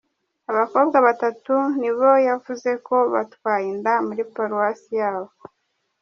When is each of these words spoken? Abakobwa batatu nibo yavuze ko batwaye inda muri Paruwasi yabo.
Abakobwa 0.51 0.97
batatu 1.07 1.53
nibo 1.79 2.09
yavuze 2.27 2.69
ko 2.87 2.95
batwaye 3.13 3.67
inda 3.73 3.93
muri 4.07 4.21
Paruwasi 4.33 4.91
yabo. 5.01 5.31